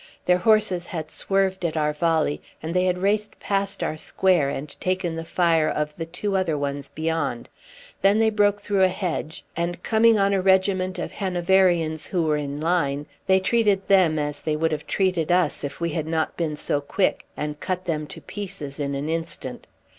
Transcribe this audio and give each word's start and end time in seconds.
Their 0.25 0.39
horses 0.39 0.87
had 0.87 1.11
swerved 1.11 1.63
at 1.63 1.77
our 1.77 1.93
volley, 1.93 2.41
and 2.63 2.73
they 2.73 2.85
had 2.85 2.97
raced 2.97 3.39
past 3.39 3.83
our 3.83 3.97
square 3.97 4.49
and 4.49 4.67
taken 4.79 5.13
the 5.15 5.23
fire 5.23 5.69
of 5.69 5.95
the 5.95 6.07
two 6.07 6.35
other 6.35 6.57
ones 6.57 6.89
beyond. 6.89 7.49
Then 8.01 8.17
they 8.17 8.31
broke 8.31 8.59
through 8.59 8.81
a 8.81 8.87
hedge, 8.87 9.45
and 9.55 9.83
coming 9.83 10.17
on 10.17 10.33
a 10.33 10.41
regiment 10.41 10.97
of 10.97 11.11
Hanoverians 11.11 12.07
who 12.07 12.23
were 12.23 12.37
in 12.37 12.59
line, 12.59 13.05
they 13.27 13.39
treated 13.39 13.87
them 13.87 14.17
as 14.17 14.41
they 14.41 14.55
would 14.55 14.71
have 14.71 14.87
treated 14.87 15.31
us 15.31 15.63
if 15.63 15.79
we 15.79 15.91
had 15.91 16.07
not 16.07 16.35
been 16.35 16.55
so 16.55 16.81
quick, 16.81 17.27
and 17.37 17.59
cut 17.59 17.85
them 17.85 18.07
to 18.07 18.21
pieces 18.21 18.79
in 18.79 18.95
an 18.95 19.07
instant. 19.07 19.67